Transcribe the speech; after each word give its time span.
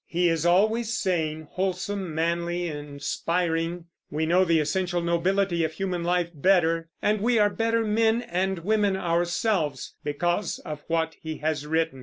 He 0.07 0.29
is 0.29 0.47
always 0.47 0.91
sane, 0.97 1.43
wholesome, 1.51 2.15
manly, 2.15 2.65
inspiring. 2.67 3.85
We 4.09 4.25
know 4.25 4.43
the 4.43 4.59
essential 4.59 4.99
nobility 4.99 5.63
of 5.63 5.73
human 5.73 6.03
life 6.03 6.31
better, 6.33 6.89
and 7.03 7.21
we 7.21 7.37
are 7.37 7.51
better 7.51 7.85
men 7.85 8.23
and 8.23 8.57
women 8.57 8.97
ourselves, 8.97 9.93
because 10.03 10.57
of 10.65 10.83
what 10.87 11.17
he 11.21 11.37
has 11.37 11.67
written. 11.67 11.99